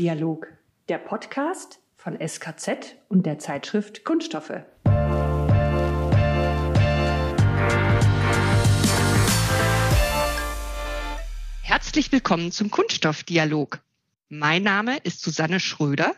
[0.00, 0.46] Kunststoffdialog,
[0.88, 4.62] der Podcast von SKZ und der Zeitschrift Kunststoffe.
[11.60, 13.80] Herzlich willkommen zum Kunststoffdialog.
[14.30, 16.14] Mein Name ist Susanne Schröder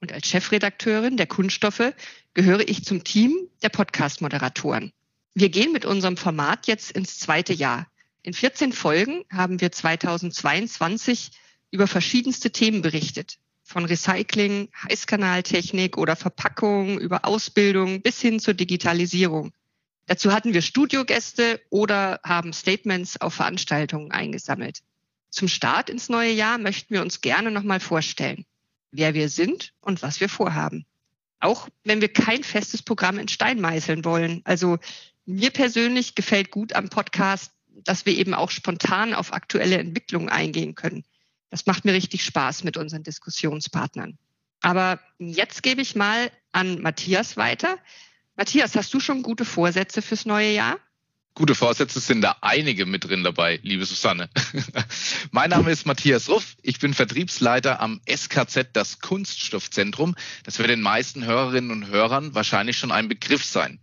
[0.00, 1.92] und als Chefredakteurin der Kunststoffe
[2.32, 4.90] gehöre ich zum Team der Podcast-Moderatoren.
[5.34, 7.88] Wir gehen mit unserem Format jetzt ins zweite Jahr.
[8.22, 11.32] In 14 Folgen haben wir 2022
[11.70, 13.38] über verschiedenste Themen berichtet.
[13.62, 19.52] Von Recycling, Heißkanaltechnik oder Verpackung, über Ausbildung bis hin zur Digitalisierung.
[20.06, 24.80] Dazu hatten wir Studiogäste oder haben Statements auf Veranstaltungen eingesammelt.
[25.28, 28.46] Zum Start ins neue Jahr möchten wir uns gerne nochmal vorstellen,
[28.90, 30.86] wer wir sind und was wir vorhaben.
[31.40, 34.40] Auch wenn wir kein festes Programm in Stein meißeln wollen.
[34.44, 34.78] Also
[35.26, 37.52] mir persönlich gefällt gut am Podcast,
[37.84, 41.04] dass wir eben auch spontan auf aktuelle Entwicklungen eingehen können.
[41.50, 44.18] Das macht mir richtig Spaß mit unseren Diskussionspartnern.
[44.60, 47.78] Aber jetzt gebe ich mal an Matthias weiter.
[48.36, 50.78] Matthias, hast du schon gute Vorsätze fürs neue Jahr?
[51.34, 54.28] Gute Vorsätze sind da einige mit drin dabei, liebe Susanne.
[55.30, 56.56] mein Name ist Matthias Ruff.
[56.62, 60.16] Ich bin Vertriebsleiter am SKZ, das Kunststoffzentrum.
[60.42, 63.78] Das wird den meisten Hörerinnen und Hörern wahrscheinlich schon ein Begriff sein.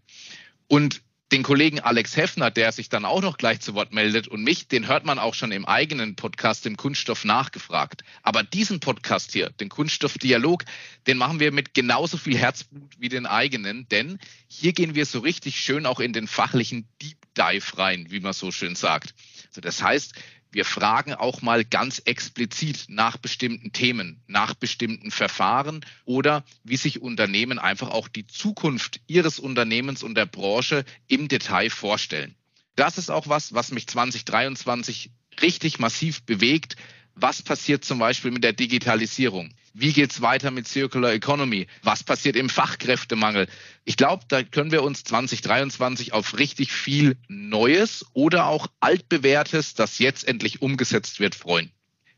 [0.68, 4.44] Und den Kollegen Alex Heffner, der sich dann auch noch gleich zu Wort meldet, und
[4.44, 8.04] mich, den hört man auch schon im eigenen Podcast, dem Kunststoff nachgefragt.
[8.22, 10.64] Aber diesen Podcast hier, den Kunststoffdialog,
[11.08, 15.20] den machen wir mit genauso viel Herzblut wie den eigenen, denn hier gehen wir so
[15.20, 19.14] richtig schön auch in den fachlichen Deep Dive rein, wie man so schön sagt.
[19.48, 20.14] Also das heißt,
[20.56, 27.02] wir fragen auch mal ganz explizit nach bestimmten Themen, nach bestimmten Verfahren oder wie sich
[27.02, 32.36] Unternehmen einfach auch die Zukunft ihres Unternehmens und der Branche im Detail vorstellen.
[32.78, 36.78] Das ist auch was, was mich 2023 richtig massiv bewegt,
[37.16, 39.54] was passiert zum Beispiel mit der Digitalisierung?
[39.78, 41.68] Wie geht's weiter mit Circular Economy?
[41.84, 43.48] Was passiert im Fachkräftemangel?
[43.84, 50.00] Ich glaube, da können wir uns 2023 auf richtig viel Neues oder auch altbewährtes, das
[50.00, 51.72] jetzt endlich umgesetzt wird, freuen.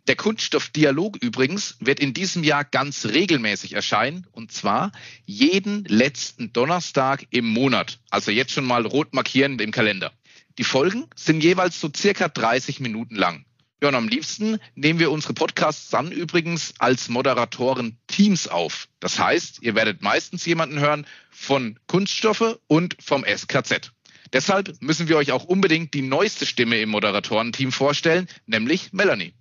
[0.08, 4.92] Der Kunststoffdialog übrigens wird in diesem Jahr ganz regelmäßig erscheinen und zwar
[5.26, 7.98] jeden letzten Donnerstag im Monat.
[8.12, 10.14] Also jetzt schon mal rot markieren im Kalender.
[10.60, 13.47] Die Folgen sind jeweils so circa 30 Minuten lang.
[13.82, 18.88] Ja, und am liebsten nehmen wir unsere Podcasts dann übrigens als Moderatoren Teams auf.
[19.00, 23.92] Das heißt, ihr werdet meistens jemanden hören von Kunststoffe und vom SKZ.
[24.34, 29.34] Deshalb müssen wir euch auch unbedingt die neueste Stimme im Moderatorenteam vorstellen, nämlich Melanie.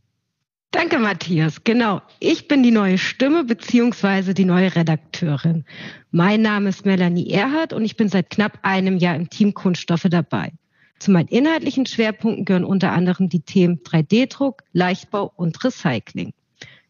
[0.71, 1.65] Danke, Matthias.
[1.65, 2.03] Genau.
[2.21, 5.65] Ich bin die neue Stimme beziehungsweise die neue Redakteurin.
[6.11, 10.07] Mein Name ist Melanie Erhardt und ich bin seit knapp einem Jahr im Team Kunststoffe
[10.11, 10.53] dabei.
[10.99, 16.33] Zu meinen inhaltlichen Schwerpunkten gehören unter anderem die Themen 3D-Druck, Leichtbau und Recycling.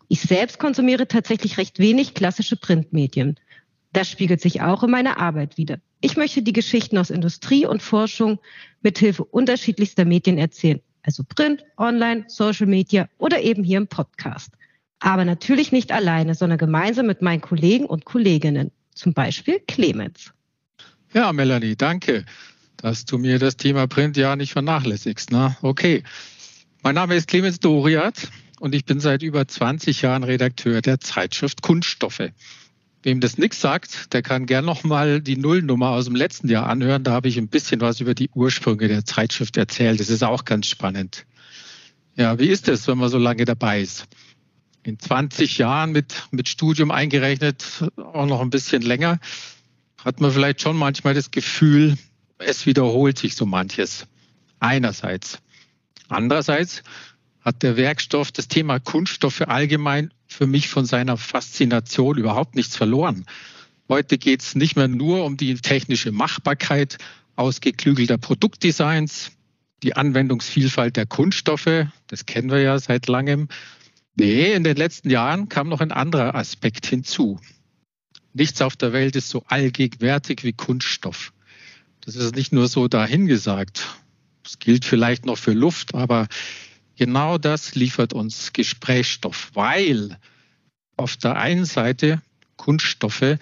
[0.08, 3.36] Ich selbst konsumiere tatsächlich recht wenig klassische Printmedien.
[3.92, 5.78] Das spiegelt sich auch in meiner Arbeit wieder.
[6.00, 8.38] Ich möchte die Geschichten aus Industrie und Forschung
[8.82, 10.80] mithilfe unterschiedlichster Medien erzählen.
[11.02, 14.50] Also Print, Online, Social Media oder eben hier im Podcast.
[15.00, 18.70] Aber natürlich nicht alleine, sondern gemeinsam mit meinen Kollegen und Kolleginnen.
[18.94, 20.32] Zum Beispiel Clemens.
[21.12, 22.24] Ja, Melanie, danke
[22.76, 25.30] dass du mir das Thema Print ja nicht vernachlässigst.
[25.32, 25.56] Ne?
[25.62, 26.02] Okay.
[26.82, 28.28] Mein Name ist Clemens Doriat
[28.60, 32.30] und ich bin seit über 20 Jahren Redakteur der Zeitschrift Kunststoffe.
[33.02, 36.66] Wem das nichts sagt, der kann gern noch mal die Nullnummer aus dem letzten Jahr
[36.66, 37.04] anhören.
[37.04, 40.00] Da habe ich ein bisschen was über die Ursprünge der Zeitschrift erzählt.
[40.00, 41.24] Das ist auch ganz spannend.
[42.16, 44.06] Ja, wie ist es, wenn man so lange dabei ist?
[44.82, 49.20] In 20 Jahren mit, mit Studium eingerechnet, auch noch ein bisschen länger,
[50.04, 51.96] hat man vielleicht schon manchmal das Gefühl,
[52.38, 54.06] es wiederholt sich so manches.
[54.60, 55.38] Einerseits.
[56.08, 56.82] Andererseits
[57.40, 63.24] hat der Werkstoff das Thema Kunststoffe allgemein für mich von seiner Faszination überhaupt nichts verloren.
[63.88, 66.98] Heute geht es nicht mehr nur um die technische Machbarkeit
[67.36, 69.32] ausgeklügelter Produktdesigns,
[69.82, 73.48] die Anwendungsvielfalt der Kunststoffe, das kennen wir ja seit langem.
[74.16, 77.38] Nee, in den letzten Jahren kam noch ein anderer Aspekt hinzu.
[78.32, 81.32] Nichts auf der Welt ist so allgegenwärtig wie Kunststoff.
[82.06, 83.84] Das ist nicht nur so dahingesagt.
[84.44, 86.28] Das gilt vielleicht noch für Luft, aber
[86.94, 90.16] genau das liefert uns Gesprächsstoff, weil
[90.96, 92.22] auf der einen Seite
[92.56, 93.38] Kunststoffe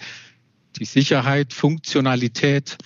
[0.77, 2.77] die Sicherheit, Funktionalität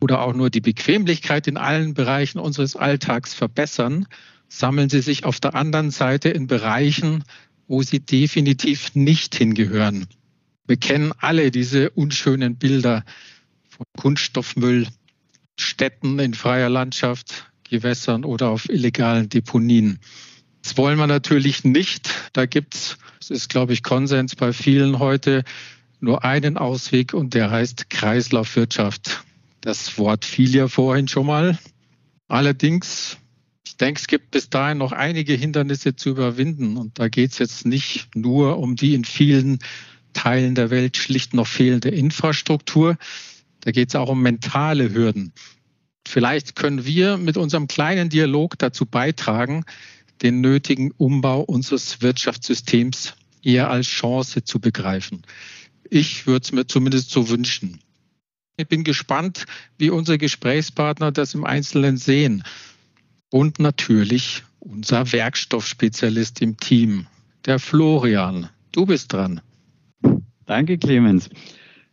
[0.00, 4.06] oder auch nur die Bequemlichkeit in allen Bereichen unseres Alltags verbessern,
[4.48, 7.24] sammeln sie sich auf der anderen Seite in Bereichen,
[7.68, 10.06] wo sie definitiv nicht hingehören.
[10.66, 13.04] Wir kennen alle diese unschönen Bilder
[13.68, 14.88] von Kunststoffmüll,
[15.62, 20.00] Städten in freier Landschaft, Gewässern oder auf illegalen Deponien.
[20.62, 22.10] Das wollen wir natürlich nicht.
[22.32, 25.44] Da gibt es Es ist, glaube ich, Konsens bei vielen heute
[26.00, 29.24] nur einen Ausweg und der heißt Kreislaufwirtschaft.
[29.60, 31.58] Das Wort fiel ja vorhin schon mal.
[32.28, 33.18] Allerdings,
[33.66, 36.76] ich denke, es gibt bis dahin noch einige Hindernisse zu überwinden.
[36.76, 39.58] Und da geht es jetzt nicht nur um die in vielen
[40.12, 42.96] Teilen der Welt schlicht noch fehlende Infrastruktur.
[43.60, 45.32] Da geht es auch um mentale Hürden.
[46.06, 49.64] Vielleicht können wir mit unserem kleinen Dialog dazu beitragen,
[50.22, 55.22] den nötigen Umbau unseres Wirtschaftssystems eher als Chance zu begreifen.
[55.88, 57.80] Ich würde es mir zumindest so wünschen.
[58.56, 59.46] Ich bin gespannt,
[59.78, 62.42] wie unsere Gesprächspartner das im Einzelnen sehen.
[63.30, 67.06] Und natürlich unser Werkstoffspezialist im Team,
[67.46, 68.50] der Florian.
[68.72, 69.40] Du bist dran.
[70.46, 71.30] Danke, Clemens.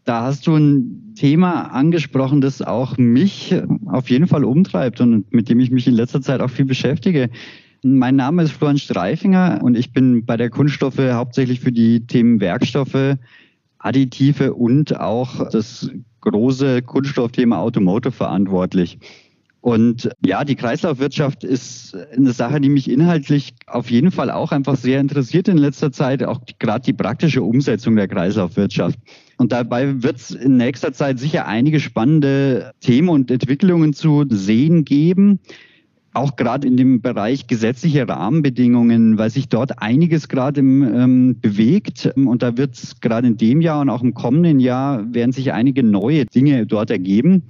[0.08, 3.54] Da hast du ein Thema angesprochen, das auch mich
[3.88, 7.30] auf jeden Fall umtreibt und mit dem ich mich in letzter Zeit auch viel beschäftige.
[7.84, 12.40] Mein Name ist Florian Streifinger und ich bin bei der Kunststoffe hauptsächlich für die Themen
[12.40, 13.18] Werkstoffe,
[13.80, 19.00] Additive und auch das große Kunststoffthema Automotive verantwortlich.
[19.68, 24.78] Und ja, die Kreislaufwirtschaft ist eine Sache, die mich inhaltlich auf jeden Fall auch einfach
[24.78, 28.98] sehr interessiert in letzter Zeit, auch gerade die praktische Umsetzung der Kreislaufwirtschaft.
[29.36, 34.86] Und dabei wird es in nächster Zeit sicher einige spannende Themen und Entwicklungen zu sehen
[34.86, 35.42] geben
[36.18, 42.12] auch gerade in dem Bereich gesetzliche Rahmenbedingungen, weil sich dort einiges gerade ähm, bewegt.
[42.16, 45.54] Und da wird es gerade in dem Jahr und auch im kommenden Jahr werden sich
[45.54, 47.44] einige neue Dinge dort ergeben.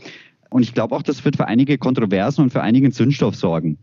[0.50, 3.78] Und ich glaube auch, das wird für einige Kontroversen und für einigen Zündstoff sorgen.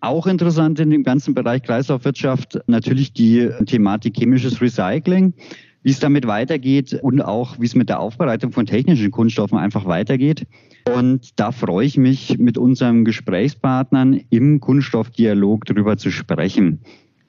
[0.00, 5.34] Auch interessant in dem ganzen Bereich Kreislaufwirtschaft natürlich die Thematik chemisches Recycling
[5.82, 9.86] wie es damit weitergeht und auch wie es mit der Aufbereitung von technischen Kunststoffen einfach
[9.86, 10.46] weitergeht.
[10.94, 16.80] Und da freue ich mich, mit unseren Gesprächspartnern im Kunststoffdialog darüber zu sprechen.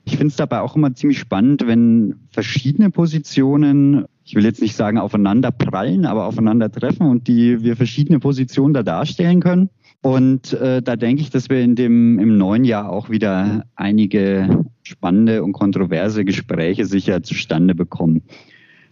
[0.05, 4.75] Ich finde es dabei auch immer ziemlich spannend, wenn verschiedene Positionen, ich will jetzt nicht
[4.75, 9.71] sagen aufeinander prallen, aber aufeinander treffen und die wir verschiedene Positionen da darstellen können.
[10.03, 14.65] Und äh, da denke ich, dass wir in dem im neuen Jahr auch wieder einige
[14.83, 18.21] spannende und kontroverse Gespräche sicher zustande bekommen.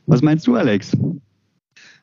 [0.08, 0.98] Was meinst du, Alex?